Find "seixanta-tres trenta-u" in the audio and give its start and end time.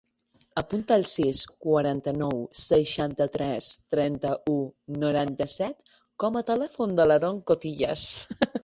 2.61-4.57